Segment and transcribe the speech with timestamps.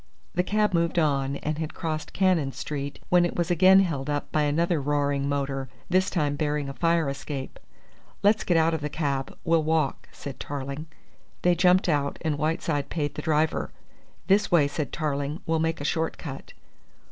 [0.33, 4.31] The cab moved on, and had crossed Cannon Street, when it was again held up
[4.31, 7.59] by another roaring motor, this time bearing a fire escape.
[8.23, 10.87] "Let's get out of the cab; we'll walk," said Tarling.
[11.43, 13.69] They jumped out, and Whiteside paid the driver.
[14.25, 15.39] "This way," said Tarling.
[15.45, 16.53] "We'll make a short cut."